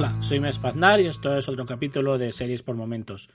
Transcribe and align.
Hola, 0.00 0.16
soy 0.22 0.40
Mespaznar 0.40 0.98
y 1.02 1.08
esto 1.08 1.36
es 1.36 1.46
otro 1.46 1.66
capítulo 1.66 2.16
de 2.16 2.32
Series 2.32 2.62
por 2.62 2.74
Momentos. 2.74 3.28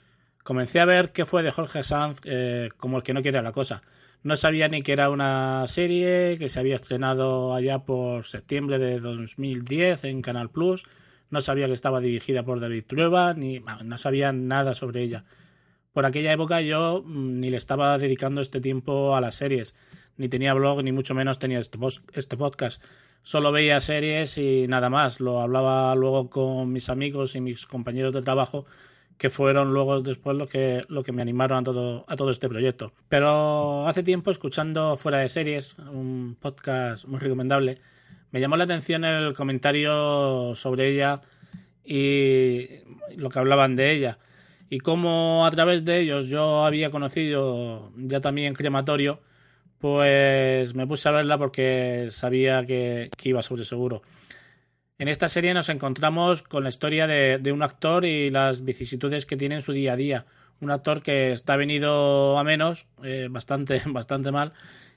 Comencé 0.43 0.79
a 0.79 0.85
ver 0.85 1.11
qué 1.11 1.27
fue 1.27 1.43
de 1.43 1.51
Jorge 1.51 1.83
Sanz 1.83 2.21
eh, 2.23 2.71
como 2.77 2.97
el 2.97 3.03
que 3.03 3.13
no 3.13 3.21
quiere 3.21 3.39
la 3.43 3.51
cosa. 3.51 3.83
No 4.23 4.35
sabía 4.35 4.67
ni 4.67 4.81
que 4.81 4.93
era 4.93 5.11
una 5.11 5.65
serie 5.67 6.37
que 6.39 6.49
se 6.49 6.59
había 6.59 6.75
estrenado 6.75 7.53
allá 7.53 7.83
por 7.83 8.25
septiembre 8.25 8.79
de 8.79 8.99
2010 8.99 10.05
en 10.05 10.23
Canal 10.23 10.49
Plus. 10.49 10.85
No 11.29 11.39
sabía 11.39 11.67
que 11.67 11.73
estaba 11.73 12.01
dirigida 12.01 12.41
por 12.41 12.59
David 12.59 12.85
Trueba, 12.87 13.35
ni 13.35 13.59
no 13.83 13.97
sabía 13.99 14.31
nada 14.31 14.73
sobre 14.73 15.03
ella. 15.03 15.23
Por 15.93 16.07
aquella 16.07 16.33
época 16.33 16.61
yo 16.61 17.03
mm, 17.05 17.41
ni 17.41 17.51
le 17.51 17.57
estaba 17.57 17.95
dedicando 17.99 18.41
este 18.41 18.59
tiempo 18.59 19.15
a 19.15 19.21
las 19.21 19.35
series, 19.35 19.75
ni 20.17 20.29
tenía 20.29 20.53
blog, 20.53 20.83
ni 20.83 20.91
mucho 20.91 21.13
menos 21.13 21.39
tenía 21.39 21.59
este, 21.59 21.77
este 22.13 22.37
podcast 22.37 22.81
solo 23.25 23.51
veía 23.51 23.81
series 23.81 24.37
y 24.37 24.67
nada 24.67 24.89
más. 24.89 25.19
Lo 25.19 25.41
hablaba 25.41 25.93
luego 25.95 26.29
con 26.29 26.71
mis 26.71 26.89
amigos 26.89 27.35
y 27.35 27.41
mis 27.41 27.65
compañeros 27.65 28.13
de 28.13 28.21
trabajo 28.21 28.65
que 29.17 29.29
fueron 29.29 29.73
luego 29.73 30.01
después 30.01 30.37
lo 30.37 30.47
que, 30.47 30.85
lo 30.89 31.03
que 31.03 31.11
me 31.11 31.21
animaron 31.21 31.59
a 31.59 31.63
todo, 31.63 32.05
a 32.07 32.15
todo 32.15 32.31
este 32.31 32.47
proyecto. 32.47 32.93
Pero 33.09 33.87
hace 33.87 34.03
tiempo, 34.03 34.29
escuchando 34.29 34.95
Fuera 34.97 35.19
de 35.19 35.29
Series, 35.29 35.77
un 35.79 36.37
podcast 36.39 37.05
muy 37.05 37.19
recomendable, 37.19 37.79
me 38.31 38.39
llamó 38.39 38.57
la 38.57 38.65
atención 38.65 39.05
el 39.05 39.33
comentario 39.33 40.53
sobre 40.53 40.89
ella 40.89 41.21
y 41.83 42.67
lo 43.15 43.29
que 43.29 43.39
hablaban 43.39 43.75
de 43.75 43.91
ella. 43.91 44.19
Y 44.69 44.79
cómo 44.79 45.45
a 45.45 45.51
través 45.51 45.83
de 45.85 45.99
ellos 46.01 46.27
yo 46.27 46.65
había 46.65 46.91
conocido 46.91 47.91
ya 47.95 48.21
también 48.21 48.53
Crematorio, 48.53 49.21
pues 49.85 50.73
me 50.73 50.87
puse 50.87 51.07
a 51.07 51.11
verla 51.11 51.37
porque 51.37 52.07
sabía 52.09 52.65
que, 52.65 53.11
iba 53.21 53.43
sobre 53.43 53.65
seguro. 53.65 54.01
En 54.97 55.07
esta 55.07 55.29
serie 55.29 55.53
nos 55.53 55.69
encontramos 55.69 56.41
con 56.41 56.63
la 56.63 56.69
historia 56.69 57.05
de, 57.05 57.51
un 57.51 57.61
actor 57.61 58.03
y 58.03 58.31
las 58.31 58.65
vicisitudes 58.65 59.27
que 59.27 59.37
tiene 59.37 59.53
en 59.53 59.61
su 59.61 59.73
día 59.73 59.93
a 59.93 59.95
día. 59.95 60.25
Un 60.59 60.71
actor 60.71 61.03
que 61.03 61.31
está 61.33 61.55
venido 61.55 62.39
a 62.39 62.43
menos, 62.43 62.87
eh, 63.03 63.27
bastante, 63.29 63.79
bastante 63.85 64.31
mal, 64.31 64.53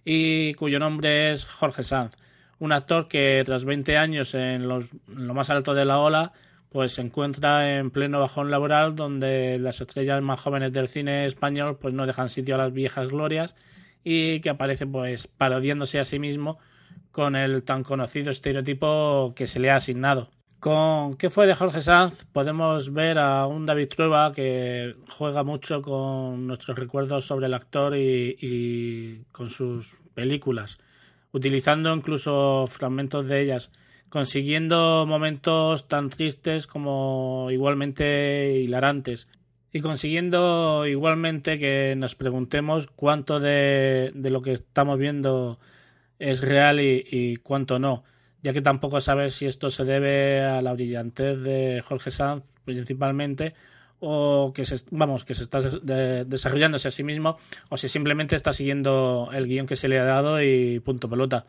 y 0.07 0.55
cuyo 0.55 0.79
nombre 0.79 1.33
es 1.33 1.45
Jorge 1.45 1.83
Sanz. 1.83 2.17
Un 2.59 2.73
actor 2.73 3.09
que 3.09 3.43
tras 3.45 3.67
20 3.67 3.99
años 3.99 4.33
en, 4.33 4.63
en 4.63 4.69
lo 4.69 5.35
más 5.35 5.51
alto 5.51 5.75
de 5.75 5.85
la 5.85 5.99
ola, 5.99 6.33
pues 6.71 6.95
se 6.95 7.03
encuentra 7.03 7.77
en 7.77 7.91
pleno 7.91 8.21
bajón 8.21 8.51
laboral 8.51 8.97
donde 8.97 9.59
las 9.59 9.83
estrellas 9.83 10.23
más 10.23 10.41
jóvenes 10.41 10.73
del 10.73 10.89
cine 10.89 11.27
español 11.27 11.77
pues 11.79 11.93
no 11.93 12.07
dejan 12.07 12.31
sitio 12.31 12.55
a 12.55 12.59
las 12.59 12.73
viejas 12.73 13.09
glorias 13.09 13.55
y 14.05 14.41
que 14.41 14.51
aparece 14.51 14.87
pues 14.87 15.27
parodiándose 15.27 15.99
a 15.99 16.05
sí 16.05 16.19
mismo 16.19 16.59
con 17.11 17.37
el 17.37 17.63
tan 17.63 17.83
conocido 17.83 18.31
estereotipo 18.31 19.33
que 19.35 19.47
se 19.47 19.61
le 19.61 19.71
ha 19.71 19.77
asignado. 19.77 20.31
Con 20.61 21.15
¿Qué 21.15 21.31
fue 21.31 21.47
de 21.47 21.55
Jorge 21.55 21.81
Sanz? 21.81 22.25
Podemos 22.33 22.93
ver 22.93 23.19
a 23.19 23.47
un 23.47 23.65
David 23.65 23.89
Trueba 23.89 24.33
que 24.33 24.97
juega 25.17 25.45
mucho 25.45 25.83
con 25.83 26.49
nuestros 26.49 26.77
recuerdos 26.77 27.27
sobre 27.27 27.47
el 27.47 27.55
actor 27.55 27.97
y, 27.97 28.37
y 28.41 29.25
con 29.31 29.51
sus 29.51 30.01
películas, 30.15 30.79
utilizando 31.31 31.95
incluso 31.95 32.67
fragmentos 32.67 33.29
de 33.29 33.41
ellas, 33.41 33.71
consiguiendo 34.09 35.07
momentos 35.07 35.87
tan 35.87 36.09
tristes 36.09 36.67
como 36.67 37.49
igualmente 37.53 38.59
hilarantes 38.61 39.29
y 39.73 39.81
consiguiendo 39.81 40.87
igualmente 40.87 41.59
que 41.59 41.95
nos 41.97 42.15
preguntemos 42.15 42.87
cuánto 42.87 43.41
de, 43.41 44.13
lo 44.15 44.43
que 44.43 44.53
estamos 44.53 44.99
viendo 44.99 45.59
es 46.19 46.41
real 46.41 46.81
y, 46.81 47.37
cuánto 47.43 47.79
no, 47.79 48.05
ya 48.43 48.53
que 48.53 48.63
tampoco 48.63 49.01
sabes 49.01 49.35
si 49.35 49.47
esto 49.47 49.71
se 49.71 49.85
debe 49.85 50.43
a 50.43 50.63
la 50.63 50.73
brillantez 50.73 51.41
de 51.43 51.83
Jorge 51.87 52.11
Sanz 52.11 52.45
principalmente 52.65 53.55
o 54.01 54.53
que 54.55 54.65
se, 54.65 54.77
vamos, 54.91 55.25
que 55.25 55.35
se 55.35 55.43
está 55.43 55.61
desarrollándose 55.61 56.89
a 56.89 56.93
sí 56.93 57.03
mismo 57.03 57.39
o 57.69 57.77
si 57.77 57.89
simplemente 57.89 58.37
está 58.37 58.53
siguiendo 58.53 59.31
el 59.33 59.47
guion 59.47 59.67
que 59.67 59.77
se 59.77 59.89
le 59.89 59.99
ha 59.99 60.05
dado 60.05 60.43
y 60.43 60.81
punto 60.81 61.11
pelota. 61.11 61.47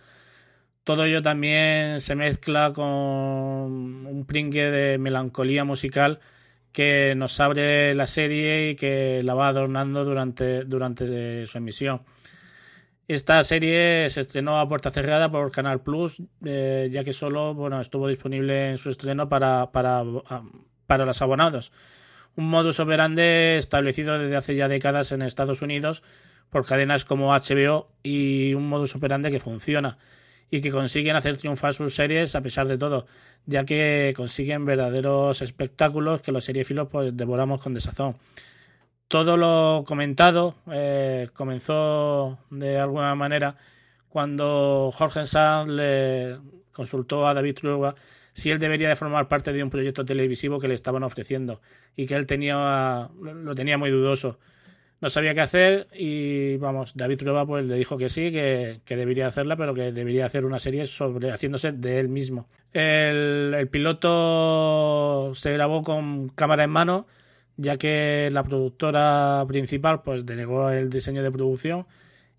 Todo 0.84 1.06
ello 1.06 1.22
también 1.22 2.00
se 2.00 2.16
mezcla 2.16 2.74
con 2.74 2.88
un 2.88 4.25
pringue 4.28 4.72
de 4.72 4.97
melancolía 4.97 5.63
musical 5.63 6.19
que 6.72 7.13
nos 7.16 7.40
abre 7.40 7.94
la 7.96 8.07
serie 8.07 8.72
y 8.72 8.75
que 8.75 9.22
la 9.24 9.34
va 9.34 9.47
adornando 9.47 10.06
durante, 10.06 10.63
durante 10.63 11.46
su 11.47 11.57
emisión. 11.57 12.03
Esta 13.07 13.44
serie 13.44 14.07
se 14.12 14.22
estrenó 14.22 14.59
a 14.59 14.69
puerta 14.69 14.91
cerrada 14.91 15.31
por 15.31 15.52
Canal 15.52 15.81
Plus, 15.81 16.22
eh, 16.46 16.90
ya 16.91 17.03
que 17.03 17.12
solo 17.12 17.56
bueno, 17.56 17.81
estuvo 17.81 18.08
disponible 18.08 18.69
en 18.69 18.78
su 18.78 18.91
estreno 18.91 19.28
para, 19.29 19.72
para, 19.72 20.03
para 20.85 21.06
los 21.06 21.22
abonados. 21.22 21.72
Un 22.35 22.50
modus 22.50 22.79
operandi 22.79 23.24
establecido 23.58 24.19
desde 24.19 24.35
hace 24.35 24.56
ya 24.56 24.68
décadas 24.68 25.12
en 25.12 25.24
Estados 25.24 25.63
Unidos 25.63 26.03
por 26.52 26.66
cadenas 26.66 27.03
como 27.03 27.34
HBO 27.34 27.91
y 28.03 28.53
un 28.53 28.69
modus 28.69 28.96
operandi 28.96 29.31
que 29.31 29.40
funciona 29.40 29.97
y 30.51 30.61
que 30.61 30.71
consiguen 30.71 31.15
hacer 31.15 31.37
triunfar 31.37 31.73
sus 31.73 31.93
series 31.95 32.35
a 32.35 32.41
pesar 32.41 32.67
de 32.67 32.77
todo, 32.77 33.05
ya 33.45 33.65
que 33.65 34.13
consiguen 34.15 34.65
verdaderos 34.65 35.41
espectáculos 35.41 36.21
que 36.21 36.31
los 36.31 36.45
seriéfilos 36.45 36.87
pues 36.89 37.15
devoramos 37.15 37.61
con 37.61 37.73
desazón. 37.73 38.17
Todo 39.07 39.37
lo 39.37 39.83
comentado 39.87 40.55
eh, 40.71 41.29
comenzó 41.33 42.39
de 42.49 42.77
alguna 42.77 43.15
manera 43.15 43.55
cuando 44.07 44.91
Jorge 44.93 45.25
Sanz 45.25 45.71
le 45.71 46.37
consultó 46.71 47.27
a 47.27 47.33
David 47.33 47.55
Trueba 47.55 47.95
si 48.33 48.51
él 48.51 48.59
debería 48.59 48.89
de 48.89 48.95
formar 48.95 49.27
parte 49.27 49.51
de 49.51 49.63
un 49.63 49.69
proyecto 49.69 50.05
televisivo 50.05 50.59
que 50.59 50.67
le 50.67 50.75
estaban 50.75 51.03
ofreciendo 51.03 51.61
y 51.95 52.05
que 52.05 52.16
él 52.16 52.25
tenía 52.25 53.09
lo 53.19 53.55
tenía 53.55 53.77
muy 53.77 53.89
dudoso 53.89 54.39
no 55.01 55.09
sabía 55.09 55.33
qué 55.33 55.41
hacer 55.41 55.87
y 55.93 56.57
vamos, 56.57 56.93
David 56.95 57.19
Trueba 57.19 57.45
pues 57.45 57.65
le 57.65 57.75
dijo 57.75 57.97
que 57.97 58.09
sí, 58.09 58.31
que, 58.31 58.81
debería 58.87 59.27
hacerla, 59.27 59.55
pero 59.55 59.73
que 59.73 59.91
debería 59.91 60.25
hacer 60.25 60.45
una 60.45 60.59
serie 60.59 60.87
sobre 60.87 61.31
haciéndose 61.31 61.71
de 61.71 61.99
él 61.99 62.09
mismo. 62.09 62.47
El, 62.73 63.53
el 63.57 63.67
piloto 63.69 65.31
se 65.35 65.53
grabó 65.53 65.83
con 65.83 66.29
cámara 66.29 66.65
en 66.65 66.71
mano, 66.71 67.07
ya 67.57 67.77
que 67.77 68.29
la 68.31 68.43
productora 68.43 69.45
principal 69.47 70.01
pues 70.01 70.25
denegó 70.25 70.69
el 70.69 70.89
diseño 70.89 71.23
de 71.23 71.31
producción 71.31 71.87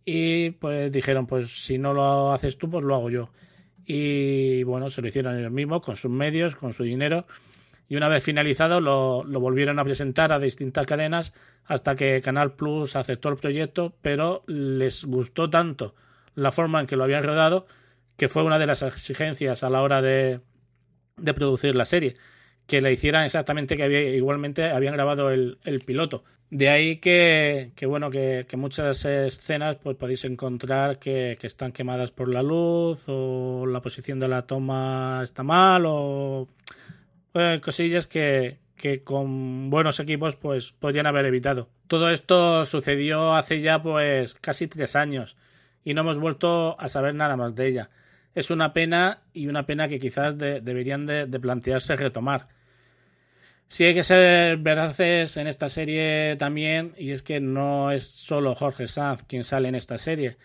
y 0.04 0.50
pues 0.50 0.92
dijeron 0.92 1.26
pues 1.26 1.64
si 1.64 1.78
no 1.78 1.92
lo 1.94 2.32
haces 2.32 2.58
tú 2.58 2.70
pues 2.70 2.84
lo 2.84 2.94
hago 2.94 3.10
yo. 3.10 3.30
Y 3.86 4.62
bueno, 4.64 4.90
se 4.90 5.02
lo 5.02 5.08
hicieron 5.08 5.36
ellos 5.38 5.50
mismos, 5.50 5.82
con 5.82 5.96
sus 5.96 6.10
medios, 6.10 6.54
con 6.54 6.72
su 6.72 6.84
dinero 6.84 7.26
y 7.90 7.96
una 7.96 8.08
vez 8.08 8.22
finalizado 8.22 8.80
lo, 8.80 9.24
volvieron 9.24 9.80
a 9.80 9.84
presentar 9.84 10.30
a 10.30 10.38
distintas 10.38 10.86
cadenas 10.86 11.34
hasta 11.64 11.96
que 11.96 12.22
Canal 12.22 12.54
Plus 12.54 12.94
aceptó 12.94 13.28
el 13.30 13.36
proyecto, 13.36 13.96
pero 14.00 14.44
les 14.46 15.04
gustó 15.04 15.50
tanto 15.50 15.96
la 16.36 16.52
forma 16.52 16.78
en 16.78 16.86
que 16.86 16.94
lo 16.94 17.02
habían 17.02 17.24
rodado 17.24 17.66
que 18.16 18.28
fue 18.28 18.44
una 18.44 18.60
de 18.60 18.66
las 18.66 18.82
exigencias 18.82 19.64
a 19.64 19.70
la 19.70 19.82
hora 19.82 20.02
de, 20.02 20.40
de 21.16 21.34
producir 21.34 21.74
la 21.74 21.84
serie, 21.84 22.14
que 22.68 22.80
la 22.80 22.92
hicieran 22.92 23.24
exactamente 23.24 23.76
que 23.76 23.82
había, 23.82 24.02
igualmente 24.02 24.70
habían 24.70 24.94
grabado 24.94 25.32
el, 25.32 25.58
piloto. 25.84 26.22
De 26.48 26.68
ahí 26.68 26.98
que, 26.98 27.72
bueno, 27.88 28.10
que, 28.10 28.46
muchas 28.56 29.04
escenas 29.04 29.76
pues 29.82 29.96
podéis 29.96 30.24
encontrar 30.24 31.00
que, 31.00 31.36
están 31.42 31.72
quemadas 31.72 32.12
por 32.12 32.28
la 32.28 32.44
luz 32.44 33.02
o 33.08 33.66
la 33.66 33.82
posición 33.82 34.20
de 34.20 34.28
la 34.28 34.46
toma 34.46 35.22
está 35.24 35.42
mal 35.42 35.86
o 35.86 36.46
cosillas 37.60 38.06
que, 38.06 38.58
que 38.76 39.04
con 39.04 39.70
buenos 39.70 40.00
equipos 40.00 40.36
pues 40.36 40.72
podrían 40.72 41.06
haber 41.06 41.26
evitado. 41.26 41.68
Todo 41.86 42.10
esto 42.10 42.64
sucedió 42.64 43.34
hace 43.34 43.60
ya 43.60 43.82
pues 43.82 44.34
casi 44.34 44.66
tres 44.66 44.96
años 44.96 45.36
y 45.84 45.94
no 45.94 46.02
hemos 46.02 46.18
vuelto 46.18 46.80
a 46.80 46.88
saber 46.88 47.14
nada 47.14 47.36
más 47.36 47.54
de 47.54 47.68
ella. 47.68 47.90
Es 48.34 48.50
una 48.50 48.72
pena 48.72 49.22
y 49.32 49.48
una 49.48 49.66
pena 49.66 49.88
que 49.88 49.98
quizás 49.98 50.38
deberían 50.38 51.06
de, 51.06 51.26
plantearse 51.40 51.96
retomar. 51.96 52.48
Sí 53.66 53.84
hay 53.84 53.94
que 53.94 54.04
ser 54.04 54.56
veraces 54.58 55.36
en 55.36 55.46
esta 55.46 55.68
serie 55.68 56.36
también, 56.38 56.94
y 56.98 57.12
es 57.12 57.22
que 57.22 57.40
no 57.40 57.92
es 57.92 58.04
solo 58.04 58.54
Jorge 58.54 58.88
Sanz 58.88 59.22
quien 59.24 59.44
sale 59.44 59.68
en 59.68 59.74
esta 59.74 59.98
serie. 59.98 60.38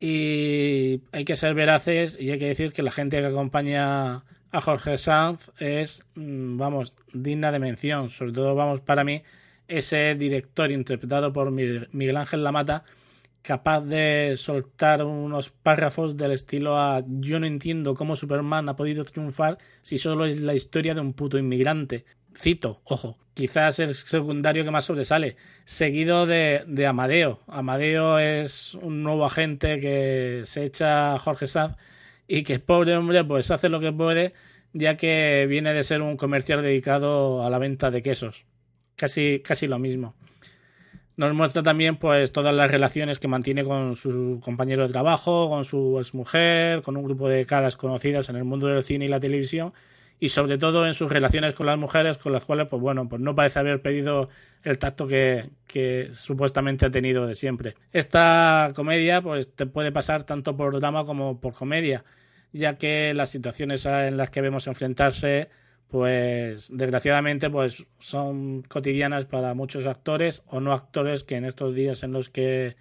Y 0.00 1.02
hay 1.12 1.24
que 1.24 1.36
ser 1.36 1.54
veraces 1.54 2.18
y 2.20 2.30
hay 2.30 2.38
que 2.38 2.48
decir 2.48 2.72
que 2.72 2.82
la 2.82 2.90
gente 2.90 3.20
que 3.20 3.26
acompaña 3.26 4.24
a 4.52 4.60
Jorge 4.60 4.98
Sanz 4.98 5.52
es, 5.58 6.04
mm, 6.14 6.56
vamos, 6.56 6.94
digna 7.12 7.52
de 7.52 7.58
mención. 7.58 8.08
Sobre 8.08 8.32
todo, 8.32 8.54
vamos, 8.54 8.80
para 8.80 9.04
mí, 9.04 9.22
ese 9.68 10.14
director 10.14 10.70
interpretado 10.70 11.32
por 11.32 11.50
Miguel 11.50 12.16
Ángel 12.16 12.44
Lamata, 12.44 12.84
capaz 13.42 13.82
de 13.82 14.34
soltar 14.36 15.04
unos 15.04 15.50
párrafos 15.50 16.16
del 16.16 16.32
estilo 16.32 16.78
a 16.78 17.04
yo 17.06 17.38
no 17.38 17.46
entiendo 17.46 17.94
cómo 17.94 18.16
Superman 18.16 18.68
ha 18.68 18.76
podido 18.76 19.04
triunfar 19.04 19.58
si 19.82 19.98
solo 19.98 20.26
es 20.26 20.40
la 20.40 20.54
historia 20.54 20.94
de 20.94 21.00
un 21.00 21.12
puto 21.12 21.38
inmigrante. 21.38 22.04
Cito, 22.36 22.80
ojo, 22.84 23.18
quizás 23.34 23.78
el 23.78 23.94
secundario 23.94 24.64
que 24.64 24.70
más 24.70 24.84
sobresale, 24.84 25.36
seguido 25.64 26.26
de, 26.26 26.64
de 26.66 26.86
Amadeo. 26.86 27.40
Amadeo 27.46 28.18
es 28.18 28.74
un 28.74 29.02
nuevo 29.02 29.24
agente 29.24 29.80
que 29.80 30.42
se 30.44 30.64
echa 30.64 31.14
a 31.14 31.18
Jorge 31.18 31.46
Sanz 31.46 31.76
y 32.28 32.42
que 32.42 32.58
pobre 32.58 32.96
hombre 32.96 33.24
pues 33.24 33.50
hace 33.50 33.68
lo 33.68 33.80
que 33.80 33.92
puede 33.92 34.34
ya 34.72 34.96
que 34.96 35.46
viene 35.48 35.72
de 35.72 35.84
ser 35.84 36.02
un 36.02 36.16
comercial 36.16 36.62
dedicado 36.62 37.44
a 37.44 37.50
la 37.50 37.58
venta 37.58 37.90
de 37.90 38.02
quesos. 38.02 38.44
Casi, 38.94 39.40
casi 39.44 39.66
lo 39.66 39.78
mismo. 39.78 40.14
Nos 41.16 41.34
muestra 41.34 41.62
también 41.62 41.96
pues 41.96 42.30
todas 42.30 42.54
las 42.54 42.70
relaciones 42.70 43.18
que 43.18 43.28
mantiene 43.28 43.64
con 43.64 43.96
su 43.96 44.38
compañero 44.44 44.86
de 44.86 44.92
trabajo, 44.92 45.48
con 45.48 45.64
su 45.64 45.98
exmujer, 45.98 46.82
con 46.82 46.96
un 46.98 47.04
grupo 47.04 47.28
de 47.28 47.46
caras 47.46 47.76
conocidas 47.76 48.28
en 48.28 48.36
el 48.36 48.44
mundo 48.44 48.66
del 48.66 48.84
cine 48.84 49.06
y 49.06 49.08
la 49.08 49.20
televisión 49.20 49.72
y 50.18 50.30
sobre 50.30 50.58
todo 50.58 50.86
en 50.86 50.94
sus 50.94 51.10
relaciones 51.10 51.54
con 51.54 51.66
las 51.66 51.78
mujeres 51.78 52.18
con 52.18 52.32
las 52.32 52.44
cuales 52.44 52.68
pues 52.68 52.80
bueno 52.80 53.08
pues 53.08 53.20
no 53.20 53.34
parece 53.34 53.58
haber 53.58 53.82
pedido 53.82 54.28
el 54.62 54.78
tacto 54.78 55.06
que, 55.06 55.50
que 55.66 56.08
supuestamente 56.12 56.86
ha 56.86 56.90
tenido 56.90 57.26
de 57.26 57.34
siempre. 57.34 57.74
Esta 57.92 58.72
comedia 58.74 59.22
pues 59.22 59.54
te 59.54 59.66
puede 59.66 59.92
pasar 59.92 60.24
tanto 60.24 60.56
por 60.56 60.78
drama 60.78 61.04
como 61.04 61.40
por 61.40 61.52
comedia 61.54 62.04
ya 62.52 62.78
que 62.78 63.12
las 63.14 63.30
situaciones 63.30 63.84
en 63.86 64.16
las 64.16 64.30
que 64.30 64.40
vemos 64.40 64.66
enfrentarse 64.66 65.48
pues 65.88 66.68
desgraciadamente 66.72 67.50
pues 67.50 67.86
son 67.98 68.62
cotidianas 68.62 69.26
para 69.26 69.54
muchos 69.54 69.86
actores 69.86 70.42
o 70.46 70.60
no 70.60 70.72
actores 70.72 71.22
que 71.24 71.36
en 71.36 71.44
estos 71.44 71.74
días 71.74 72.02
en 72.02 72.12
los 72.12 72.28
que 72.28 72.76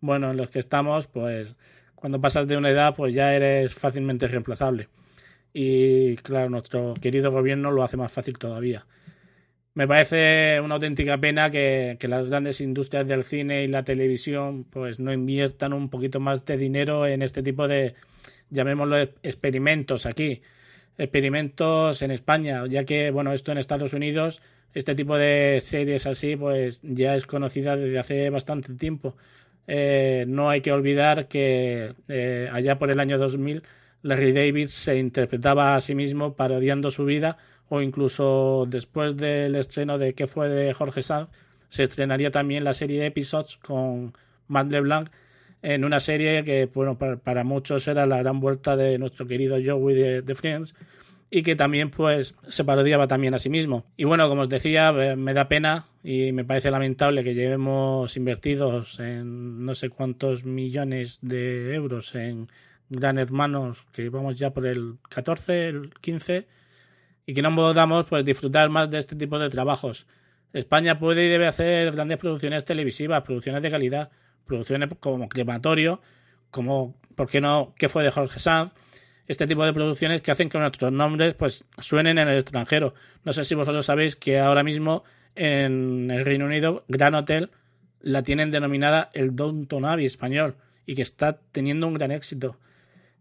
bueno 0.00 0.30
en 0.32 0.36
los 0.36 0.50
que 0.50 0.58
estamos 0.58 1.06
pues 1.06 1.56
cuando 1.94 2.20
pasas 2.20 2.46
de 2.48 2.56
una 2.56 2.70
edad 2.70 2.94
pues 2.94 3.14
ya 3.14 3.34
eres 3.34 3.74
fácilmente 3.74 4.26
reemplazable 4.26 4.88
y 5.54 6.16
claro, 6.16 6.50
nuestro 6.50 6.94
querido 7.00 7.30
gobierno 7.30 7.70
lo 7.70 7.84
hace 7.84 7.96
más 7.96 8.12
fácil 8.12 8.36
todavía. 8.38 8.86
Me 9.74 9.88
parece 9.88 10.60
una 10.62 10.74
auténtica 10.74 11.18
pena 11.18 11.50
que, 11.50 11.96
las 12.02 12.28
grandes 12.28 12.60
industrias 12.60 13.06
del 13.08 13.24
cine 13.24 13.64
y 13.64 13.68
la 13.68 13.84
televisión 13.84 14.64
pues 14.64 15.00
no 15.00 15.12
inviertan 15.12 15.72
un 15.72 15.90
poquito 15.90 16.20
más 16.20 16.44
de 16.44 16.56
dinero 16.58 17.06
en 17.06 17.22
este 17.22 17.42
tipo 17.42 17.68
de, 17.68 17.94
llamémoslo, 18.50 18.98
experimentos 19.22 20.06
aquí. 20.06 20.42
Experimentos 20.98 22.02
en 22.02 22.10
España, 22.12 22.64
ya 22.68 22.84
que, 22.84 23.10
bueno, 23.10 23.32
esto 23.32 23.52
en 23.52 23.58
Estados 23.58 23.94
Unidos, 23.94 24.42
este 24.74 24.94
tipo 24.94 25.16
de 25.16 25.60
series 25.62 26.06
así, 26.06 26.36
pues 26.36 26.80
ya 26.82 27.16
es 27.16 27.26
conocida 27.26 27.76
desde 27.76 27.98
hace 27.98 28.30
bastante 28.30 28.74
tiempo. 28.74 29.16
Eh, 29.66 30.24
no 30.28 30.50
hay 30.50 30.60
que 30.60 30.72
olvidar 30.72 31.28
que 31.28 31.94
eh, 32.08 32.48
allá 32.52 32.78
por 32.78 32.90
el 32.90 33.00
año 33.00 33.18
2000 33.18 33.62
Larry 34.04 34.32
David 34.32 34.66
se 34.66 34.98
interpretaba 34.98 35.74
a 35.74 35.80
sí 35.80 35.94
mismo 35.94 36.34
parodiando 36.34 36.90
su 36.90 37.06
vida 37.06 37.38
o 37.70 37.80
incluso 37.80 38.66
después 38.68 39.16
del 39.16 39.54
estreno 39.54 39.96
de 39.96 40.12
¿Qué 40.12 40.26
fue 40.26 40.50
de 40.50 40.74
Jorge 40.74 41.02
Sanz? 41.02 41.30
se 41.70 41.84
estrenaría 41.84 42.30
también 42.30 42.64
la 42.64 42.74
serie 42.74 43.06
Episodes 43.06 43.56
con 43.56 44.12
Matt 44.46 44.70
LeBlanc 44.70 45.08
en 45.62 45.86
una 45.86 46.00
serie 46.00 46.44
que 46.44 46.66
bueno 46.66 46.98
para, 46.98 47.44
muchos 47.44 47.88
era 47.88 48.04
la 48.04 48.18
gran 48.18 48.40
vuelta 48.40 48.76
de 48.76 48.98
nuestro 48.98 49.26
querido 49.26 49.56
Joey 49.64 49.94
de, 49.94 50.20
de, 50.20 50.34
Friends 50.34 50.74
y 51.30 51.42
que 51.42 51.56
también 51.56 51.90
pues 51.90 52.34
se 52.46 52.62
parodiaba 52.62 53.06
también 53.06 53.32
a 53.32 53.38
sí 53.38 53.48
mismo 53.48 53.86
y 53.96 54.04
bueno 54.04 54.28
como 54.28 54.42
os 54.42 54.50
decía 54.50 54.90
eh, 54.90 55.16
me 55.16 55.32
da 55.32 55.48
pena 55.48 55.86
y 56.02 56.32
me 56.32 56.44
parece 56.44 56.70
lamentable 56.70 57.24
que 57.24 57.32
llevemos 57.32 58.14
invertidos 58.18 59.00
en 59.00 59.64
no 59.64 59.74
sé 59.74 59.88
cuántos 59.88 60.44
millones 60.44 61.20
de 61.22 61.74
euros 61.74 62.14
en 62.14 62.48
Gran 62.96 63.18
Hermanos, 63.18 63.86
que 63.92 64.08
vamos 64.08 64.38
ya 64.38 64.50
por 64.50 64.66
el 64.66 64.98
14, 65.08 65.68
el 65.68 65.90
15, 66.00 66.46
y 67.26 67.34
que 67.34 67.42
no 67.42 67.54
podamos 67.54 68.04
pues, 68.04 68.24
disfrutar 68.24 68.70
más 68.70 68.90
de 68.90 68.98
este 68.98 69.16
tipo 69.16 69.38
de 69.38 69.50
trabajos. 69.50 70.06
España 70.52 70.98
puede 70.98 71.26
y 71.26 71.28
debe 71.28 71.46
hacer 71.46 71.92
grandes 71.92 72.18
producciones 72.18 72.64
televisivas, 72.64 73.22
producciones 73.22 73.62
de 73.62 73.70
calidad, 73.70 74.10
producciones 74.46 74.88
como 75.00 75.28
Crematorio, 75.28 76.00
como, 76.50 76.96
¿por 77.16 77.28
qué 77.28 77.40
no?, 77.40 77.74
¿qué 77.76 77.88
fue 77.88 78.04
de 78.04 78.10
Jorge 78.10 78.38
Sanz? 78.38 78.72
Este 79.26 79.46
tipo 79.46 79.64
de 79.64 79.72
producciones 79.72 80.22
que 80.22 80.30
hacen 80.30 80.48
que 80.48 80.58
nuestros 80.58 80.92
nombres 80.92 81.34
pues 81.34 81.64
suenen 81.80 82.18
en 82.18 82.28
el 82.28 82.38
extranjero. 82.38 82.94
No 83.24 83.32
sé 83.32 83.44
si 83.44 83.54
vosotros 83.54 83.86
sabéis 83.86 84.16
que 84.16 84.38
ahora 84.38 84.62
mismo 84.62 85.02
en 85.34 86.10
el 86.10 86.24
Reino 86.24 86.44
Unido 86.44 86.84
Gran 86.88 87.14
Hotel 87.14 87.50
la 88.00 88.22
tienen 88.22 88.50
denominada 88.50 89.10
el 89.14 89.34
Downton 89.34 89.86
Abbey 89.86 90.04
español 90.04 90.56
y 90.86 90.94
que 90.94 91.02
está 91.02 91.40
teniendo 91.52 91.88
un 91.88 91.94
gran 91.94 92.12
éxito. 92.12 92.58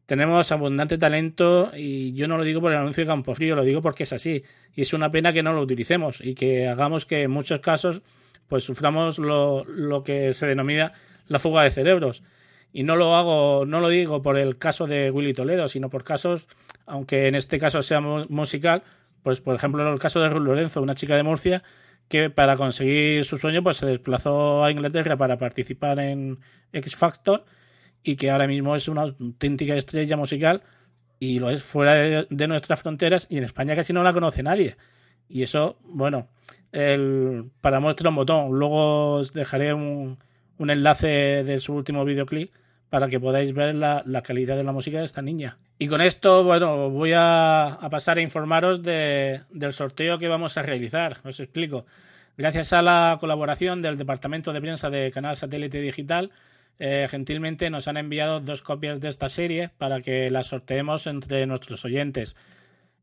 Tenemos 0.05 0.51
abundante 0.51 0.97
talento 0.97 1.71
y 1.75 2.13
yo 2.13 2.27
no 2.27 2.37
lo 2.37 2.43
digo 2.43 2.59
por 2.59 2.71
el 2.73 2.77
anuncio 2.77 3.03
de 3.03 3.07
Campofrío, 3.07 3.55
lo 3.55 3.63
digo 3.63 3.81
porque 3.81 4.03
es 4.03 4.13
así. 4.13 4.43
Y 4.75 4.81
es 4.81 4.93
una 4.93 5.11
pena 5.11 5.31
que 5.31 5.43
no 5.43 5.53
lo 5.53 5.61
utilicemos 5.61 6.19
y 6.21 6.35
que 6.35 6.67
hagamos 6.67 7.05
que 7.05 7.23
en 7.23 7.31
muchos 7.31 7.59
casos 7.61 8.01
pues 8.47 8.65
suframos 8.65 9.17
lo, 9.17 9.63
lo 9.65 10.03
que 10.03 10.33
se 10.33 10.45
denomina 10.45 10.91
la 11.27 11.39
fuga 11.39 11.63
de 11.63 11.71
cerebros. 11.71 12.23
Y 12.73 12.83
no 12.83 12.95
lo 12.95 13.15
hago, 13.15 13.65
no 13.65 13.79
lo 13.79 13.89
digo 13.89 14.21
por 14.21 14.37
el 14.37 14.57
caso 14.57 14.87
de 14.87 15.11
Willy 15.11 15.33
Toledo, 15.33 15.69
sino 15.69 15.89
por 15.89 16.03
casos, 16.03 16.47
aunque 16.85 17.27
en 17.27 17.35
este 17.35 17.59
caso 17.59 17.81
sea 17.81 18.01
musical, 18.01 18.83
pues 19.21 19.39
por 19.41 19.55
ejemplo 19.55 19.91
el 19.91 19.99
caso 19.99 20.21
de 20.21 20.29
Ruth 20.29 20.43
Lorenzo, 20.43 20.81
una 20.81 20.95
chica 20.95 21.15
de 21.15 21.23
Murcia 21.23 21.63
que 22.09 22.29
para 22.29 22.57
conseguir 22.57 23.25
su 23.25 23.37
sueño 23.37 23.63
pues 23.63 23.77
se 23.77 23.85
desplazó 23.85 24.63
a 24.63 24.71
Inglaterra 24.71 25.17
para 25.17 25.37
participar 25.37 25.99
en 25.99 26.39
X 26.73 26.95
Factor 26.95 27.45
y 28.03 28.15
que 28.15 28.29
ahora 28.29 28.47
mismo 28.47 28.75
es 28.75 28.87
una 28.87 29.01
auténtica 29.03 29.75
estrella 29.75 30.17
musical 30.17 30.63
y 31.19 31.39
lo 31.39 31.49
es 31.49 31.63
fuera 31.63 31.93
de, 31.93 32.47
nuestras 32.47 32.81
fronteras 32.81 33.27
y 33.29 33.37
en 33.37 33.43
España 33.43 33.75
casi 33.75 33.93
no 33.93 34.03
la 34.03 34.13
conoce 34.13 34.43
nadie. 34.43 34.75
Y 35.29 35.43
eso, 35.43 35.77
bueno, 35.83 36.27
el, 36.71 37.45
para 37.61 37.79
muestra 37.79 38.09
un 38.09 38.15
botón. 38.15 38.51
Luego 38.51 39.13
os 39.15 39.33
dejaré 39.33 39.73
un, 39.73 40.19
un 40.57 40.69
enlace 40.69 41.43
de 41.43 41.59
su 41.59 41.73
último 41.73 42.03
videoclip 42.03 42.51
para 42.89 43.07
que 43.07 43.19
podáis 43.19 43.53
ver 43.53 43.73
la, 43.73 44.03
la, 44.05 44.21
calidad 44.21 44.55
de 44.55 44.63
la 44.63 44.71
música 44.71 44.99
de 44.99 45.05
esta 45.05 45.21
niña. 45.21 45.57
Y 45.79 45.87
con 45.87 46.01
esto, 46.01 46.43
bueno, 46.43 46.89
voy 46.89 47.13
a, 47.13 47.67
a 47.67 47.89
pasar 47.89 48.17
a 48.17 48.21
informaros 48.21 48.83
de, 48.83 49.41
del 49.49 49.73
sorteo 49.73 50.19
que 50.19 50.27
vamos 50.27 50.57
a 50.57 50.61
realizar. 50.61 51.17
Os 51.23 51.39
explico. 51.39 51.85
Gracias 52.37 52.73
a 52.73 52.81
la 52.81 53.17
colaboración 53.19 53.81
del 53.81 53.97
Departamento 53.97 54.53
de 54.53 54.61
Prensa 54.61 54.89
de 54.89 55.11
Canal 55.11 55.37
Satélite 55.37 55.81
Digital, 55.81 56.31
eh, 56.79 57.07
gentilmente 57.09 57.69
nos 57.69 57.87
han 57.87 57.97
enviado 57.97 58.39
dos 58.39 58.61
copias 58.61 58.99
de 58.99 59.09
esta 59.09 59.29
serie 59.29 59.69
para 59.77 60.01
que 60.01 60.31
las 60.31 60.47
sorteemos 60.47 61.07
entre 61.07 61.45
nuestros 61.45 61.85
oyentes. 61.85 62.35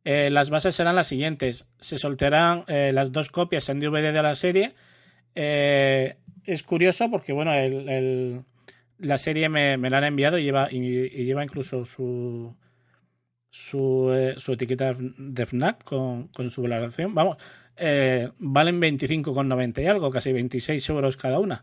Eh, 0.04 0.30
las 0.30 0.50
bases 0.50 0.74
serán 0.74 0.96
las 0.96 1.06
siguientes. 1.06 1.66
Se 1.78 1.98
sortearán 1.98 2.64
eh, 2.68 2.90
las 2.92 3.12
dos 3.12 3.30
copias 3.30 3.68
en 3.68 3.80
DVD 3.80 4.12
de 4.12 4.22
la 4.22 4.34
serie. 4.34 4.74
es 5.34 6.62
curioso 6.64 7.10
porque, 7.10 7.32
bueno, 7.32 7.52
el, 7.54 8.42
la 8.98 9.18
serie 9.18 9.48
me, 9.48 9.76
la 9.78 9.98
han 9.98 10.04
enviado 10.04 10.38
y 10.38 10.44
lleva, 10.44 10.68
y, 10.70 11.24
lleva 11.24 11.44
incluso 11.44 11.84
su, 11.84 12.54
su, 13.50 14.34
su, 14.36 14.52
etiqueta 14.52 14.96
de 14.98 15.46
FNAC 15.46 15.84
con, 15.84 16.28
con 16.28 16.50
su 16.50 16.62
valoración. 16.62 17.14
Vamos, 17.14 17.36
valen 17.76 18.80
25,90 18.80 19.82
y 19.82 19.86
algo, 19.86 20.10
casi 20.10 20.32
26 20.32 20.88
euros 20.88 21.16
cada 21.16 21.38
una. 21.38 21.62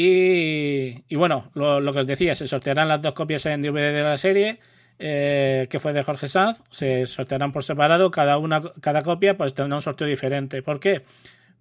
Y, 0.00 1.16
bueno, 1.16 1.50
lo, 1.54 1.92
que 1.92 1.98
os 1.98 2.06
decía, 2.06 2.36
se 2.36 2.46
sortearán 2.46 2.86
las 2.86 3.02
dos 3.02 3.14
copias 3.14 3.44
en 3.46 3.62
DVD 3.62 3.92
de 3.92 4.04
la 4.04 4.16
serie, 4.16 4.60
eh, 5.00 5.66
que 5.70 5.80
fue 5.80 5.92
de 5.92 6.04
Jorge 6.04 6.28
Sanz, 6.28 6.62
se 6.70 7.04
sortearán 7.08 7.50
por 7.50 7.64
separado, 7.64 8.12
cada 8.12 8.38
una, 8.38 8.60
cada 8.80 9.02
copia 9.02 9.36
pues 9.36 9.54
tendrá 9.54 9.74
un 9.74 9.82
sorteo 9.82 10.06
diferente. 10.06 10.62
¿Por 10.62 10.78
qué? 10.78 11.02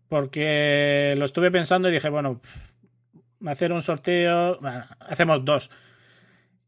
Porque 0.08 1.16
lo 1.18 1.26
estuve 1.26 1.50
pensando 1.50 1.90
y 1.90 1.92
dije, 1.92 2.10
bueno, 2.10 2.40
hacer 3.44 3.74
un 3.74 3.82
sorteo, 3.82 4.60
hacemos 5.00 5.44
dos. 5.44 5.72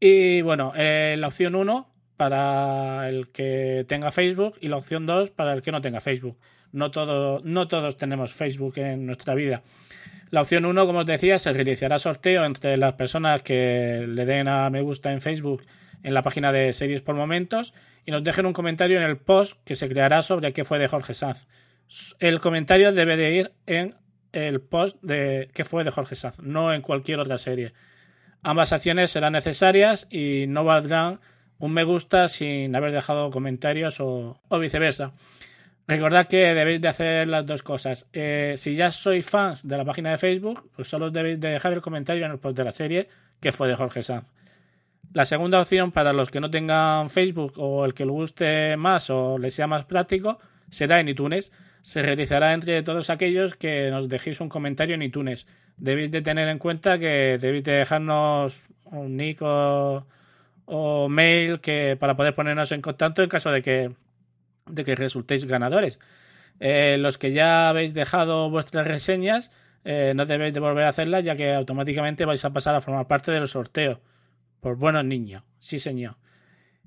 Y 0.00 0.42
bueno, 0.42 0.72
eh, 0.74 1.14
la 1.20 1.28
opción 1.28 1.54
1 1.54 1.88
para 2.16 3.08
el 3.08 3.28
que 3.30 3.84
tenga 3.86 4.10
Facebook 4.10 4.56
y 4.60 4.66
la 4.66 4.76
opción 4.76 5.06
2 5.06 5.30
para 5.30 5.52
el 5.52 5.62
que 5.62 5.70
no 5.70 5.80
tenga 5.80 6.00
Facebook. 6.00 6.36
No, 6.72 6.90
todo, 6.90 7.40
no 7.44 7.68
todos 7.68 7.96
tenemos 7.96 8.32
Facebook 8.32 8.76
en 8.78 9.06
nuestra 9.06 9.36
vida. 9.36 9.62
La 10.30 10.42
opción 10.42 10.64
1, 10.64 10.86
como 10.86 11.00
os 11.00 11.06
decía, 11.06 11.38
se 11.38 11.52
realizará 11.52 11.98
sorteo 11.98 12.44
entre 12.44 12.76
las 12.76 12.94
personas 12.94 13.42
que 13.42 14.04
le 14.08 14.26
den 14.26 14.46
a 14.46 14.70
me 14.70 14.80
gusta 14.80 15.12
en 15.12 15.20
Facebook 15.20 15.64
en 16.02 16.14
la 16.14 16.22
página 16.22 16.52
de 16.52 16.72
Series 16.72 17.02
por 17.02 17.16
Momentos 17.16 17.74
y 18.06 18.12
nos 18.12 18.22
dejen 18.22 18.46
un 18.46 18.52
comentario 18.52 18.96
en 18.98 19.02
el 19.02 19.16
post 19.16 19.58
que 19.64 19.74
se 19.74 19.88
creará 19.88 20.22
sobre 20.22 20.52
qué 20.52 20.64
fue 20.64 20.78
de 20.78 20.88
Jorge 20.88 21.14
Sanz. 21.14 21.46
el 22.20 22.40
comentario 22.40 22.92
debe 22.92 23.16
de 23.16 23.34
ir 23.34 23.52
en 23.66 23.96
el 24.32 24.60
post 24.60 24.96
de 25.02 25.50
que 25.52 25.64
fue 25.64 25.82
de 25.82 25.90
Jorge 25.90 26.14
Sanz, 26.14 26.38
no 26.38 26.72
en 26.72 26.82
cualquier 26.82 27.18
otra 27.18 27.36
serie. 27.36 27.72
Ambas 28.42 28.72
acciones 28.72 29.10
serán 29.10 29.32
necesarias 29.32 30.06
y 30.10 30.46
no 30.46 30.64
valdrán 30.64 31.20
un 31.58 31.74
me 31.74 31.84
gusta 31.84 32.28
sin 32.28 32.74
haber 32.74 32.92
dejado 32.92 33.30
comentarios 33.30 33.98
o, 34.00 34.40
viceversa. 34.60 35.12
Recordad 35.90 36.28
que 36.28 36.54
debéis 36.54 36.80
de 36.80 36.86
hacer 36.86 37.26
las 37.26 37.44
dos 37.44 37.64
cosas. 37.64 38.06
Eh, 38.12 38.54
si 38.56 38.76
ya 38.76 38.92
sois 38.92 39.28
fans 39.28 39.66
de 39.66 39.76
la 39.76 39.84
página 39.84 40.12
de 40.12 40.18
Facebook, 40.18 40.70
pues 40.76 40.86
solo 40.86 41.10
debéis 41.10 41.40
de 41.40 41.48
dejar 41.48 41.72
el 41.72 41.80
comentario 41.80 42.24
en 42.24 42.30
el 42.30 42.38
post 42.38 42.56
de 42.56 42.62
la 42.62 42.70
serie 42.70 43.08
que 43.40 43.50
fue 43.50 43.66
de 43.66 43.74
Jorge 43.74 44.04
Sanz. 44.04 44.24
La 45.12 45.24
segunda 45.24 45.60
opción 45.60 45.90
para 45.90 46.12
los 46.12 46.30
que 46.30 46.38
no 46.38 46.48
tengan 46.48 47.10
Facebook 47.10 47.54
o 47.56 47.84
el 47.84 47.94
que 47.94 48.04
le 48.04 48.12
guste 48.12 48.76
más 48.76 49.10
o 49.10 49.36
les 49.36 49.52
sea 49.52 49.66
más 49.66 49.84
práctico 49.84 50.38
será 50.70 51.00
en 51.00 51.08
iTunes. 51.08 51.50
Se 51.82 52.02
realizará 52.02 52.54
entre 52.54 52.84
todos 52.84 53.10
aquellos 53.10 53.56
que 53.56 53.90
nos 53.90 54.08
dejéis 54.08 54.40
un 54.40 54.48
comentario 54.48 54.94
en 54.94 55.02
iTunes. 55.02 55.48
Debéis 55.76 56.12
de 56.12 56.22
tener 56.22 56.46
en 56.46 56.58
cuenta 56.60 57.00
que 57.00 57.36
debéis 57.40 57.64
de 57.64 57.72
dejarnos 57.72 58.62
un 58.84 59.16
nick 59.16 59.40
o, 59.42 60.06
mail 61.08 61.58
que 61.60 61.96
para 61.98 62.14
poder 62.14 62.36
ponernos 62.36 62.70
en 62.70 62.80
contacto 62.80 63.24
en 63.24 63.28
caso 63.28 63.50
de 63.50 63.62
que, 63.62 63.90
de 64.70 64.84
que 64.84 64.94
resultéis 64.94 65.44
ganadores. 65.44 65.98
Eh, 66.60 66.96
los 66.98 67.18
que 67.18 67.32
ya 67.32 67.68
habéis 67.68 67.94
dejado 67.94 68.50
vuestras 68.50 68.86
reseñas 68.86 69.50
eh, 69.84 70.12
no 70.14 70.26
debéis 70.26 70.52
de 70.52 70.60
volver 70.60 70.84
a 70.84 70.90
hacerlas 70.90 71.24
ya 71.24 71.36
que 71.36 71.54
automáticamente 71.54 72.26
vais 72.26 72.44
a 72.44 72.52
pasar 72.52 72.74
a 72.74 72.80
formar 72.80 73.06
parte 73.06 73.30
del 73.30 73.48
sorteo. 73.48 74.00
Por 74.60 74.76
buenos 74.76 75.04
niños, 75.04 75.42
sí 75.58 75.78
señor. 75.78 76.16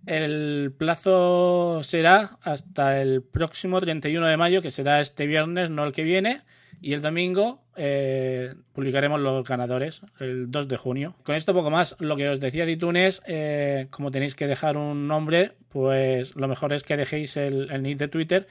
El 0.05 0.74
plazo 0.77 1.81
será 1.83 2.38
hasta 2.41 3.01
el 3.01 3.24
próximo 3.24 3.79
31 3.79 4.27
de 4.27 4.38
mayo, 4.38 4.62
que 4.62 4.72
será 4.72 5.00
este 5.00 5.27
viernes, 5.27 5.69
no 5.69 5.86
el 5.86 5.93
que 5.93 6.03
viene, 6.03 6.41
y 6.81 6.91
el 6.91 7.01
domingo 7.01 7.63
eh, 7.77 8.53
publicaremos 8.74 9.22
los 9.22 9.48
ganadores, 9.48 10.01
el 10.19 10.51
2 10.51 10.67
de 10.67 10.75
junio. 10.75 11.15
Con 11.24 11.36
esto 11.36 11.53
poco 11.53 11.72
más, 11.72 11.95
lo 12.00 12.17
que 12.17 12.27
os 12.27 12.41
decía 12.41 12.65
de 12.65 12.74
iTunes, 12.74 13.22
eh, 13.25 13.88
como 13.91 14.12
tenéis 14.12 14.36
que 14.36 14.48
dejar 14.48 14.75
un 14.75 15.07
nombre, 15.07 15.53
pues 15.69 16.36
lo 16.36 16.50
mejor 16.50 16.74
es 16.74 16.83
que 16.83 16.98
dejéis 16.98 17.38
el, 17.38 17.69
nick 17.81 17.98
de 17.98 18.10
Twitter 18.10 18.48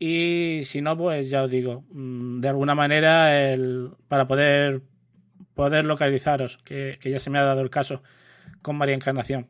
y 0.00 0.62
si 0.64 0.80
no, 0.82 0.96
pues 0.96 1.30
ya 1.30 1.44
os 1.44 1.50
digo, 1.50 1.84
mm, 1.90 2.40
de 2.40 2.48
alguna 2.48 2.74
manera 2.74 3.52
el, 3.52 3.90
para 4.08 4.26
poder, 4.26 4.82
poder 5.54 5.84
localizaros, 5.84 6.58
que 6.64 6.98
ya 7.04 7.20
se 7.20 7.30
me 7.30 7.38
ha 7.38 7.44
dado 7.44 7.60
el 7.60 7.70
caso 7.70 8.02
con 8.62 8.76
María 8.76 8.96
Encarnación. 8.96 9.46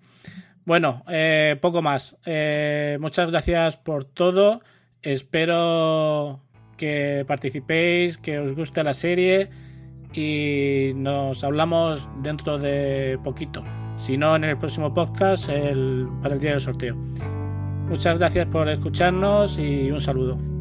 Bueno, 0.66 1.04
eh, 1.08 1.56
poco 1.62 1.80
más. 1.80 2.16
Eh, 2.26 2.98
muchas 3.00 3.30
gracias 3.30 3.76
por 3.76 4.04
todo. 4.04 4.60
Espero 5.00 6.40
que 6.76 7.24
participéis, 7.26 8.18
que 8.18 8.40
os 8.40 8.52
guste 8.54 8.82
la 8.82 8.92
serie 8.92 9.48
y 10.12 10.90
nos 10.96 11.44
hablamos 11.44 12.08
dentro 12.20 12.58
de 12.58 13.18
poquito. 13.22 13.64
Si 13.96 14.18
no, 14.18 14.34
en 14.34 14.42
el 14.42 14.58
próximo 14.58 14.92
podcast 14.92 15.46
para 15.46 16.34
el 16.34 16.40
día 16.40 16.50
del 16.50 16.60
sorteo. 16.60 16.96
Muchas 17.88 18.18
gracias 18.18 18.46
por 18.46 18.68
escucharnos 18.68 19.58
y 19.58 19.92
un 19.92 20.00
saludo. 20.00 20.55